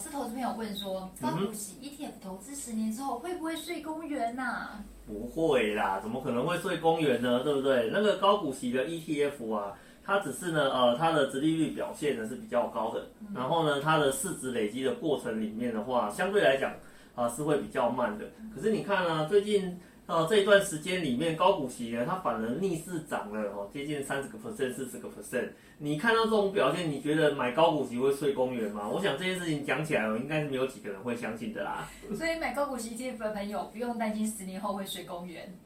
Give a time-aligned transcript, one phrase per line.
[0.00, 4.84] 是投资朋友问说，高股息 ETF 投资十年之后会不会睡公园呐、啊？
[5.06, 7.42] 不会啦，怎么可能会睡公园呢？
[7.44, 7.90] 对不对？
[7.92, 16.70] 那个高股息的 ETF 啊，它只是呢，呃，它的殖利率表现呢是比较高的，嗯、然后呢，它的市值累积的过程里面的话，相对来讲
[17.14, 18.24] 啊、呃、是会比较慢的。
[18.54, 19.78] 可是你看呢、啊，最近。
[20.10, 25.50] 到，这一段时间里面，高股息呢，它反而逆势涨了哦，接近三十个 percent、四十个 percent。
[25.78, 28.88] 你看到这种表现，你觉得买高股息会睡公园吗？
[28.88, 31.88] 我想这件事情讲起来，应该是没有几个人会相信的啦。
[32.14, 35.56] 所以买高股息 ETF 的朋友不用担心十年后会睡公园。